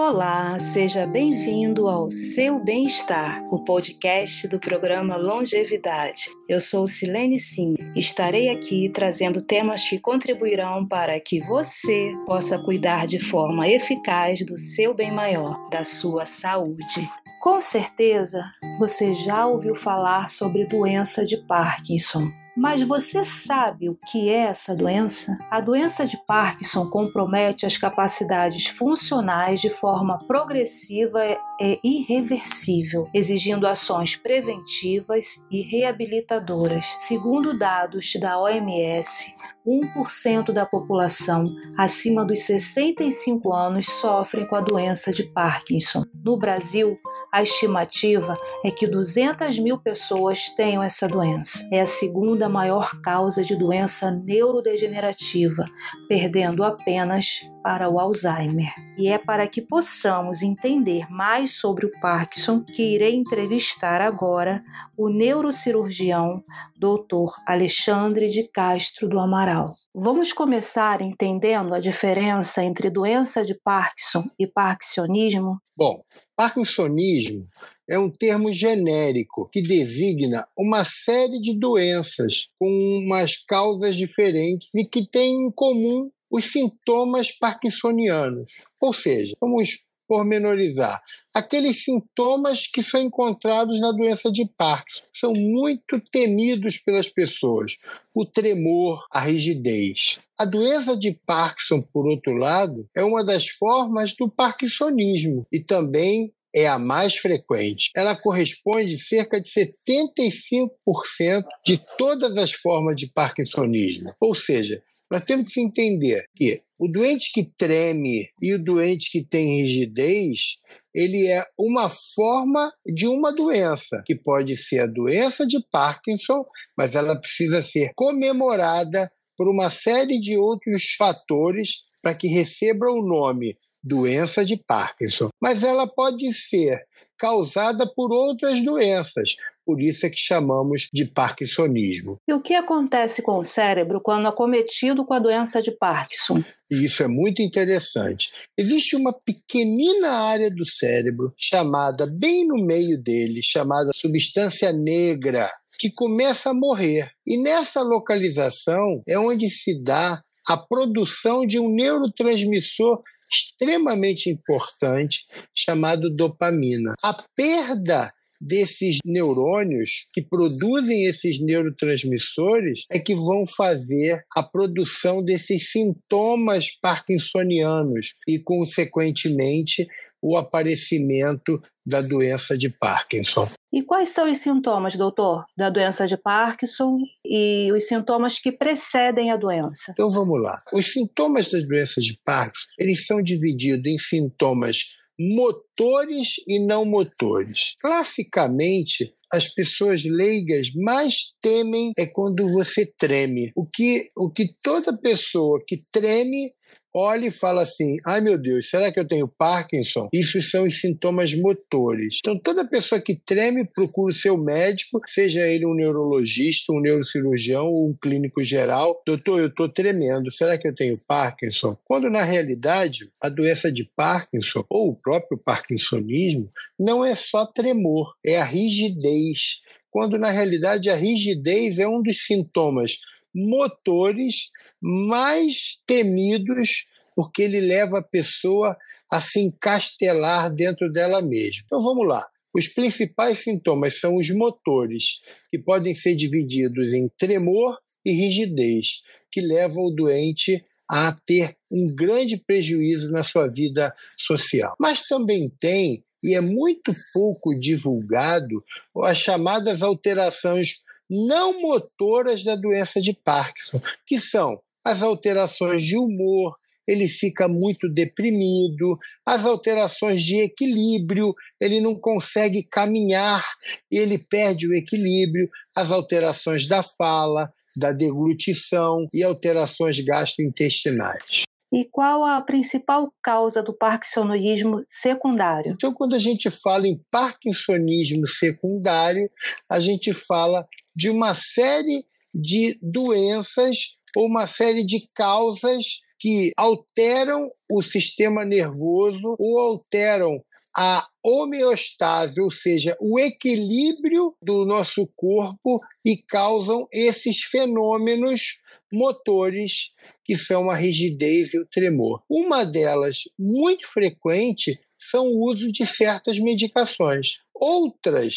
[0.00, 6.28] Olá, seja bem-vindo ao Seu Bem-Estar, o podcast do programa Longevidade.
[6.48, 7.74] Eu sou Silene Sim.
[7.96, 14.56] Estarei aqui trazendo temas que contribuirão para que você possa cuidar de forma eficaz do
[14.56, 17.10] seu bem maior, da sua saúde.
[17.42, 18.44] Com certeza,
[18.78, 22.30] você já ouviu falar sobre doença de Parkinson.
[22.60, 25.36] Mas você sabe o que é essa doença?
[25.48, 31.20] A doença de Parkinson compromete as capacidades funcionais de forma progressiva
[31.60, 36.84] e irreversível, exigindo ações preventivas e reabilitadoras.
[36.98, 39.32] Segundo dados da OMS,
[39.64, 41.44] 1% da população
[41.76, 46.02] acima dos 65 anos sofrem com a doença de Parkinson.
[46.24, 46.98] No Brasil,
[47.32, 51.68] a estimativa é que 200 mil pessoas tenham essa doença.
[51.70, 55.64] É a segunda maior causa de doença neurodegenerativa,
[56.08, 58.72] perdendo apenas para o Alzheimer.
[58.96, 64.60] E é para que possamos entender mais sobre o Parkinson que irei entrevistar agora
[64.96, 66.40] o neurocirurgião
[66.76, 67.34] Dr.
[67.46, 69.68] Alexandre de Castro do Amaral.
[69.94, 75.60] Vamos começar entendendo a diferença entre doença de Parkinson e parkinsonismo?
[75.76, 76.02] Bom,
[76.36, 77.46] parkinsonismo
[77.88, 82.68] é um termo genérico que designa uma série de doenças com
[83.04, 88.58] umas causas diferentes e que têm em comum os sintomas parkinsonianos.
[88.80, 91.00] Ou seja, vamos pormenorizar.
[91.34, 97.76] Aqueles sintomas que são encontrados na doença de Parkinson são muito temidos pelas pessoas:
[98.14, 100.18] o tremor, a rigidez.
[100.38, 106.32] A doença de Parkinson, por outro lado, é uma das formas do parkinsonismo e também
[106.58, 107.90] é a mais frequente.
[107.94, 114.12] Ela corresponde a cerca de 75% de todas as formas de parkinsonismo.
[114.20, 119.24] Ou seja, nós temos que entender que o doente que treme e o doente que
[119.24, 120.58] tem rigidez,
[120.94, 126.44] ele é uma forma de uma doença, que pode ser a doença de Parkinson,
[126.76, 133.02] mas ela precisa ser comemorada por uma série de outros fatores para que receba o
[133.02, 133.56] nome
[133.88, 135.30] doença de Parkinson.
[135.40, 136.78] Mas ela pode ser
[137.18, 139.34] causada por outras doenças,
[139.66, 142.16] por isso é que chamamos de parkinsonismo.
[142.26, 146.42] E o que acontece com o cérebro quando acometido com a doença de Parkinson?
[146.70, 148.32] E isso é muito interessante.
[148.56, 155.90] Existe uma pequenina área do cérebro chamada bem no meio dele, chamada substância negra, que
[155.90, 157.10] começa a morrer.
[157.26, 166.08] E nessa localização é onde se dá a produção de um neurotransmissor extremamente importante chamado
[166.14, 166.94] dopamina.
[167.02, 175.70] A perda desses neurônios que produzem esses neurotransmissores é que vão fazer a produção desses
[175.70, 179.86] sintomas parkinsonianos e, consequentemente,
[180.20, 183.48] o aparecimento da doença de Parkinson.
[183.72, 189.30] E quais são os sintomas, doutor, da doença de Parkinson e os sintomas que precedem
[189.30, 189.92] a doença?
[189.92, 190.58] Então vamos lá.
[190.72, 197.74] Os sintomas das doenças de Parkinson, eles são divididos em sintomas motores e não motores.
[197.80, 203.52] Classicamente, as pessoas leigas mais temem é quando você treme.
[203.56, 206.52] O que, o que toda pessoa que treme
[206.94, 210.08] olha e fala assim: ai meu Deus, será que eu tenho Parkinson?
[210.12, 212.18] Isso são os sintomas motores.
[212.20, 217.66] Então, toda pessoa que treme procura o seu médico, seja ele um neurologista, um neurocirurgião
[217.66, 219.00] ou um clínico geral.
[219.06, 221.76] Doutor, eu estou tremendo, será que eu tenho Parkinson?
[221.84, 228.14] Quando na realidade a doença de Parkinson ou o próprio parkinsonismo não é só tremor,
[228.24, 229.60] é a rigidez.
[229.90, 232.98] Quando na realidade a rigidez é um dos sintomas
[233.34, 234.50] motores
[234.80, 238.76] mais temidos, porque ele leva a pessoa
[239.10, 241.62] a se encastelar dentro dela mesma.
[241.64, 242.24] Então vamos lá.
[242.54, 249.40] Os principais sintomas são os motores, que podem ser divididos em tremor e rigidez, que
[249.40, 254.74] levam o doente a ter um grande prejuízo na sua vida social.
[254.80, 258.64] Mas também tem, e é muito pouco divulgado,
[259.04, 266.56] as chamadas alterações não motoras da doença de Parkinson, que são as alterações de humor,
[266.86, 273.44] ele fica muito deprimido, as alterações de equilíbrio, ele não consegue caminhar
[273.90, 281.47] ele perde o equilíbrio, as alterações da fala, da deglutição e alterações gastrointestinais.
[281.72, 285.72] E qual a principal causa do parkinsonismo secundário?
[285.72, 289.30] Então, quando a gente fala em parkinsonismo secundário,
[289.68, 290.66] a gente fala
[290.96, 292.04] de uma série
[292.34, 295.84] de doenças ou uma série de causas
[296.18, 300.42] que alteram o sistema nervoso ou alteram
[300.80, 308.60] a homeostase, ou seja, o equilíbrio do nosso corpo e causam esses fenômenos
[308.92, 309.92] motores
[310.24, 312.22] que são a rigidez e o tremor.
[312.30, 317.38] Uma delas, muito frequente, são o uso de certas medicações.
[317.52, 318.36] Outras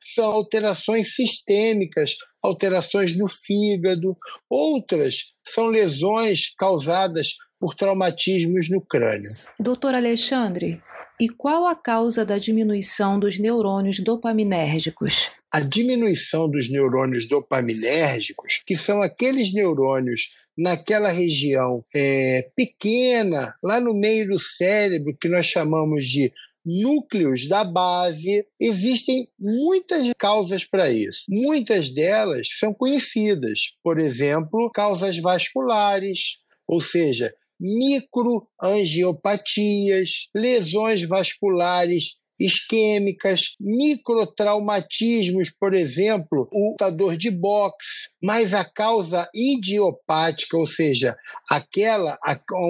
[0.00, 4.16] são alterações sistêmicas, alterações no fígado.
[4.48, 9.30] Outras são lesões causadas por traumatismos no crânio.
[9.56, 10.82] Doutor Alexandre,
[11.20, 15.30] e qual a causa da diminuição dos neurônios dopaminérgicos?
[15.48, 23.94] A diminuição dos neurônios dopaminérgicos, que são aqueles neurônios naquela região é, pequena, lá no
[23.94, 26.32] meio do cérebro, que nós chamamos de
[26.66, 28.44] núcleos da base.
[28.58, 31.22] Existem muitas causas para isso.
[31.28, 33.76] Muitas delas são conhecidas.
[33.84, 37.32] Por exemplo, causas vasculares, ou seja,
[37.62, 50.56] microangiopatias, lesões vasculares isquêmicas, microtraumatismos, por exemplo, o lutador de boxe, mas a causa idiopática,
[50.56, 51.16] ou seja,
[51.48, 52.18] aquela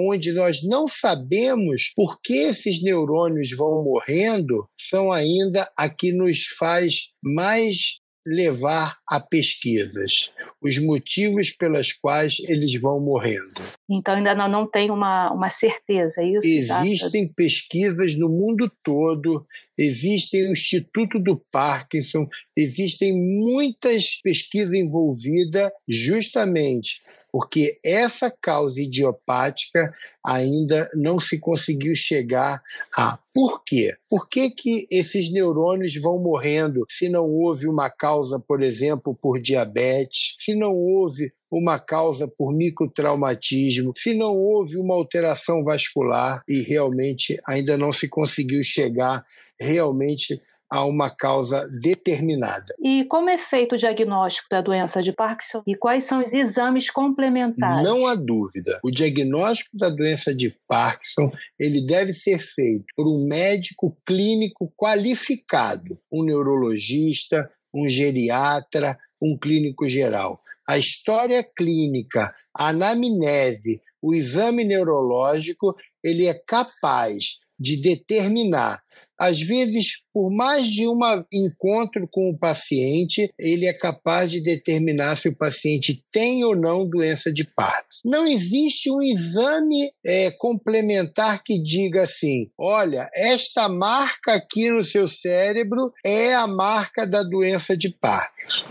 [0.07, 6.45] onde nós não sabemos por que esses neurônios vão morrendo, são ainda a que nos
[6.57, 10.31] faz mais levar a pesquisas,
[10.61, 13.53] os motivos pelos quais eles vão morrendo.
[13.89, 16.47] Então ainda não, não tem uma, uma certeza, é isso?
[16.47, 17.33] Existem tá?
[17.35, 19.45] pesquisas no mundo todo,
[19.77, 27.01] existem o Instituto do Parkinson, existem muitas pesquisas envolvidas justamente
[27.33, 29.91] porque essa causa idiopática
[30.23, 32.61] ainda não se conseguiu chegar
[32.95, 33.95] a por quê?
[34.07, 39.41] Por que, que esses neurônios vão morrendo se não houve uma causa, por exemplo, por
[39.41, 46.61] diabetes, se não houve uma causa por microtraumatismo, se não houve uma alteração vascular e
[46.61, 49.23] realmente ainda não se conseguiu chegar
[49.59, 50.41] realmente
[50.73, 52.73] a uma causa determinada.
[52.81, 56.89] E como é feito o diagnóstico da doença de Parkinson e quais são os exames
[56.89, 57.83] complementares?
[57.83, 58.79] Não há dúvida.
[58.83, 65.99] O diagnóstico da doença de Parkinson, ele deve ser feito por um médico clínico qualificado,
[66.11, 70.42] um neurologista, um geriatra, um clínico geral.
[70.67, 78.83] A história clínica, a anamnese, o exame neurológico, ele é capaz de determinar
[79.23, 80.99] às vezes, por mais de um
[81.31, 86.85] encontro com o paciente, ele é capaz de determinar se o paciente tem ou não
[86.85, 88.01] doença de Parkinson.
[88.03, 95.07] Não existe um exame é, complementar que diga assim: olha, esta marca aqui no seu
[95.07, 98.65] cérebro é a marca da doença de Parkinson.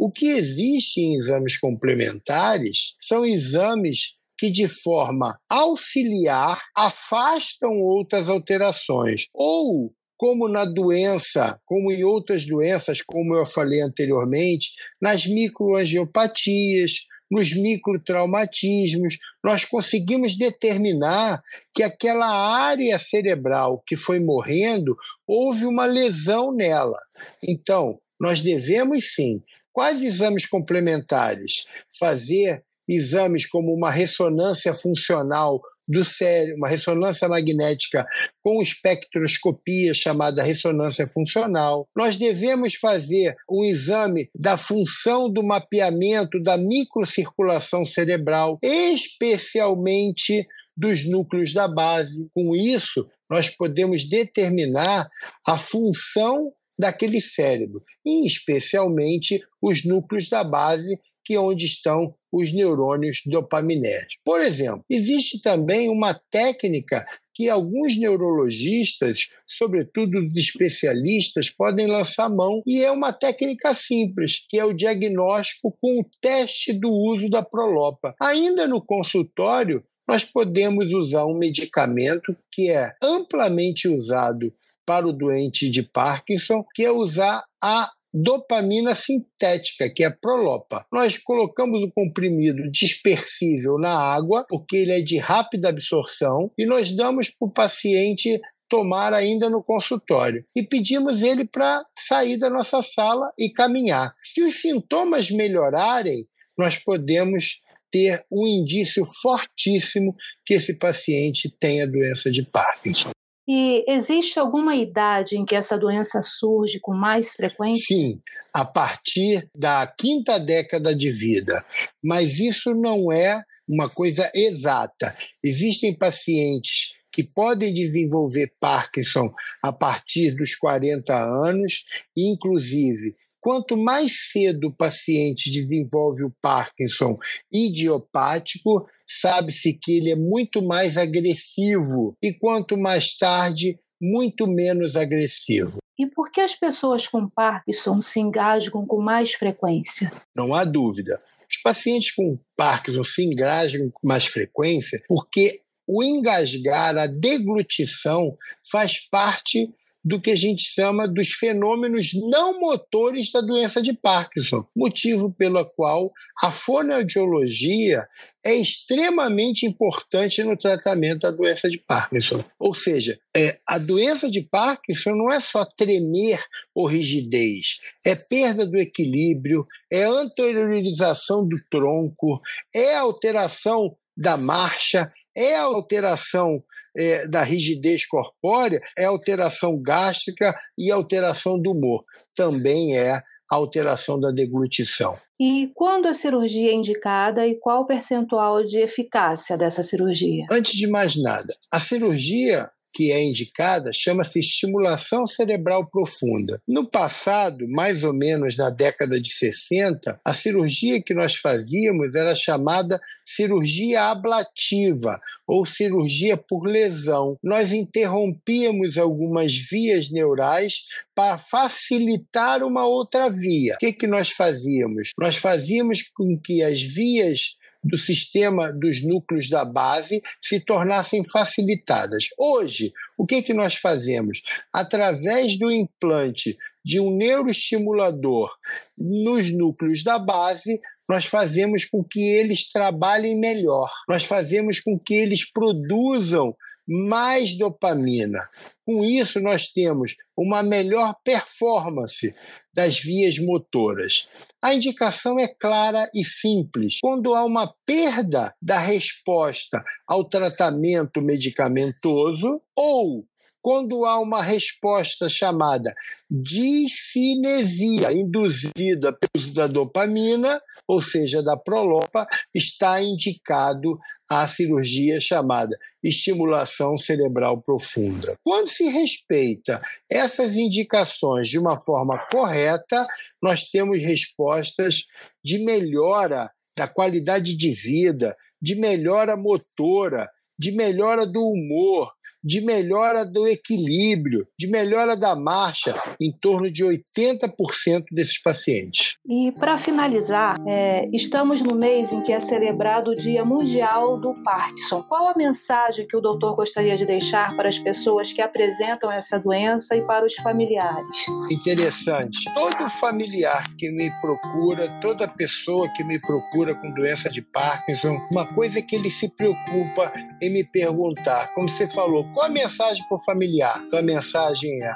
[0.00, 9.26] O que existe em exames complementares são exames que, de forma auxiliar, afastam outras alterações.
[9.34, 14.68] Ou, como na doença, como em outras doenças, como eu falei anteriormente,
[15.02, 16.92] nas microangiopatias,
[17.28, 21.42] nos microtraumatismos, nós conseguimos determinar
[21.74, 24.96] que aquela área cerebral que foi morrendo,
[25.26, 26.98] houve uma lesão nela.
[27.42, 29.42] Então, nós devemos sim,
[29.78, 31.66] quais exames complementares?
[32.00, 38.04] Fazer exames como uma ressonância funcional do cérebro, uma ressonância magnética
[38.42, 41.86] com espectroscopia chamada ressonância funcional.
[41.96, 50.44] Nós devemos fazer um exame da função do mapeamento da microcirculação cerebral, especialmente
[50.76, 52.28] dos núcleos da base.
[52.34, 55.08] Com isso, nós podemos determinar
[55.46, 62.52] a função daquele cérebro, e especialmente os núcleos da base, que é onde estão os
[62.52, 64.16] neurônios dopaminérgicos.
[64.24, 67.04] Por exemplo, existe também uma técnica
[67.34, 74.58] que alguns neurologistas, sobretudo os especialistas, podem lançar mão, e é uma técnica simples, que
[74.58, 78.14] é o diagnóstico com o teste do uso da prolopa.
[78.20, 84.52] Ainda no consultório, nós podemos usar um medicamento que é amplamente usado
[84.88, 90.86] para o doente de Parkinson, que é usar a dopamina sintética, que é a Prolopa.
[90.90, 96.96] Nós colocamos o comprimido dispersível na água, porque ele é de rápida absorção, e nós
[96.96, 100.42] damos para o paciente tomar ainda no consultório.
[100.56, 104.14] E pedimos ele para sair da nossa sala e caminhar.
[104.24, 106.24] Se os sintomas melhorarem,
[106.56, 107.60] nós podemos
[107.92, 110.14] ter um indício fortíssimo
[110.46, 113.10] que esse paciente tenha doença de Parkinson.
[113.48, 117.96] E existe alguma idade em que essa doença surge com mais frequência?
[117.96, 118.20] Sim,
[118.52, 121.64] a partir da quinta década de vida.
[122.04, 125.16] Mas isso não é uma coisa exata.
[125.42, 133.16] Existem pacientes que podem desenvolver Parkinson a partir dos 40 anos, inclusive,
[133.48, 137.16] quanto mais cedo o paciente desenvolve o Parkinson
[137.50, 145.78] idiopático, sabe-se que ele é muito mais agressivo, e quanto mais tarde, muito menos agressivo.
[145.98, 150.12] E por que as pessoas com Parkinson se engasgam com mais frequência?
[150.36, 151.18] Não há dúvida.
[151.50, 158.36] Os pacientes com Parkinson se engasgam com mais frequência porque o engasgar, a deglutição,
[158.70, 159.72] faz parte
[160.04, 165.64] do que a gente chama dos fenômenos não motores da doença de Parkinson, motivo pelo
[165.64, 166.12] qual
[166.42, 168.06] a fonoaudiologia
[168.44, 172.42] é extremamente importante no tratamento da doença de Parkinson.
[172.58, 176.42] Ou seja, é, a doença de Parkinson não é só tremer
[176.74, 182.40] ou rigidez, é perda do equilíbrio, é anteriorização do tronco,
[182.74, 186.62] é alteração da marcha, é alteração
[186.96, 192.04] é, da rigidez corpórea, é alteração gástrica e alteração do humor.
[192.34, 195.14] Também é alteração da deglutição.
[195.40, 200.44] E quando a cirurgia é indicada e qual o percentual de eficácia dessa cirurgia?
[200.50, 206.60] Antes de mais nada, a cirurgia que é indicada chama-se estimulação cerebral profunda.
[206.66, 212.34] No passado, mais ou menos na década de 60, a cirurgia que nós fazíamos era
[212.34, 217.36] chamada cirurgia ablativa ou cirurgia por lesão.
[217.40, 220.78] Nós interrompíamos algumas vias neurais
[221.14, 223.74] para facilitar uma outra via.
[223.74, 225.10] O que, que nós fazíamos?
[225.16, 227.57] Nós fazíamos com que as vias
[227.88, 232.28] do sistema dos núcleos da base se tornassem facilitadas.
[232.38, 234.42] Hoje, o que, que nós fazemos?
[234.72, 238.50] Através do implante de um neuroestimulador
[238.96, 245.14] nos núcleos da base, nós fazemos com que eles trabalhem melhor, nós fazemos com que
[245.14, 246.54] eles produzam
[246.88, 248.48] mais dopamina.
[248.86, 252.34] Com isso, nós temos uma melhor performance
[252.72, 254.26] das vias motoras.
[254.62, 256.98] A indicação é clara e simples.
[257.02, 263.26] Quando há uma perda da resposta ao tratamento medicamentoso ou
[263.68, 265.94] quando há uma resposta chamada
[266.30, 275.78] discinesia induzida pelo uso da dopamina, ou seja, da prolopa, está indicado a cirurgia chamada
[276.02, 278.38] estimulação cerebral profunda.
[278.42, 283.06] Quando se respeita essas indicações de uma forma correta,
[283.42, 285.02] nós temos respostas
[285.44, 290.26] de melhora da qualidade de vida, de melhora motora,
[290.58, 292.10] de melhora do humor,
[292.42, 299.16] de melhora do equilíbrio, de melhora da marcha em torno de 80% desses pacientes.
[299.28, 304.34] E para finalizar, é, estamos no mês em que é celebrado o Dia Mundial do
[304.42, 305.02] Parkinson.
[305.02, 309.38] Qual a mensagem que o doutor gostaria de deixar para as pessoas que apresentam essa
[309.38, 311.26] doença e para os familiares?
[311.50, 312.52] Interessante.
[312.54, 318.46] Todo familiar que me procura, toda pessoa que me procura com doença de Parkinson, uma
[318.46, 323.16] coisa que ele se preocupa em me perguntar, como você falou, qual a mensagem para
[323.16, 323.82] o familiar?
[323.86, 324.94] Então, a mensagem é: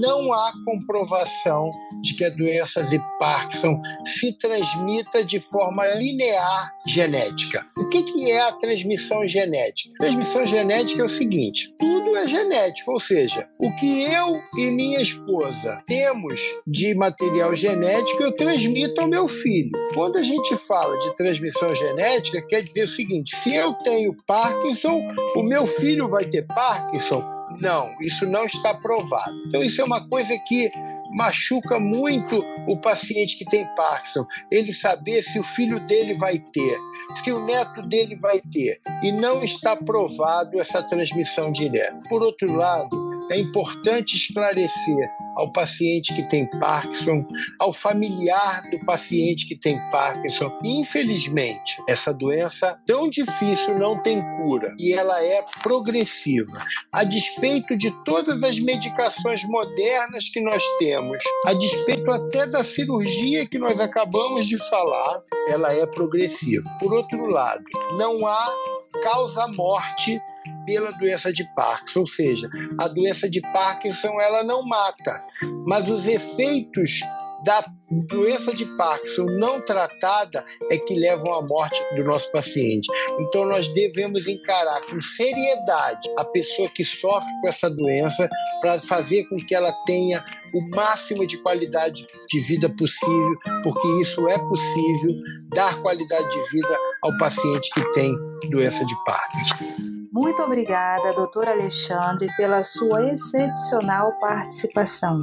[0.00, 1.70] não há comprovação
[2.02, 7.64] de que a doença de Parkinson se transmita de forma linear genética.
[7.76, 9.94] O que, que é a transmissão genética?
[9.98, 15.00] Transmissão genética é o seguinte: tudo é genético, ou seja, o que eu e minha
[15.00, 19.70] esposa temos de material genético, eu transmito ao meu filho.
[19.94, 25.00] Quando a gente fala de transmissão genética, quer dizer o seguinte: se eu tenho Parkinson,
[25.36, 29.32] o meu filho vai ter Parkinson não, isso não está provado.
[29.46, 30.70] Então, isso é uma coisa que
[31.14, 34.26] machuca muito o paciente que tem Parkinson.
[34.50, 36.78] Ele saber se o filho dele vai ter,
[37.22, 38.80] se o neto dele vai ter.
[39.02, 42.00] E não está provado essa transmissão direta.
[42.08, 47.26] Por outro lado, é importante esclarecer ao paciente que tem Parkinson,
[47.58, 50.50] ao familiar do paciente que tem Parkinson.
[50.62, 56.64] Infelizmente, essa doença tão difícil não tem cura e ela é progressiva.
[56.92, 63.48] A despeito de todas as medicações modernas que nós temos, a despeito até da cirurgia
[63.48, 66.68] que nós acabamos de falar, ela é progressiva.
[66.78, 67.64] Por outro lado,
[67.96, 68.54] não há
[69.02, 70.20] causa morte
[70.64, 75.22] pela doença de Parkinson, ou seja, a doença de Parkinson ela não mata,
[75.66, 77.00] mas os efeitos
[77.44, 77.62] da
[78.08, 82.88] doença de Parkinson não tratada é que levam à morte do nosso paciente.
[83.20, 88.28] Então nós devemos encarar com seriedade a pessoa que sofre com essa doença
[88.60, 94.26] para fazer com que ela tenha o máximo de qualidade de vida possível, porque isso
[94.28, 95.12] é possível
[95.54, 98.12] dar qualidade de vida ao paciente que tem
[98.50, 99.93] doença de Parkinson.
[100.14, 105.18] Muito obrigada, doutor Alexandre, pela sua excepcional participação.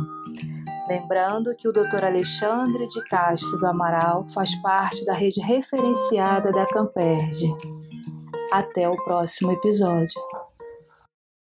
[0.86, 2.04] Lembrando que o Dr.
[2.04, 7.56] Alexandre de Castro do Amaral faz parte da rede referenciada da Camperge.
[8.52, 10.22] Até o próximo episódio.